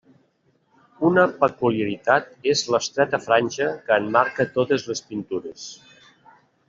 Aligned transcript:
Una 1.09 1.25
peculiaritat 1.43 2.31
és 2.53 2.63
l'estreta 2.75 3.19
franja 3.27 3.69
que 3.91 3.99
emmarca 4.05 4.47
totes 4.57 4.89
les 4.89 5.05
pintures. 5.13 5.69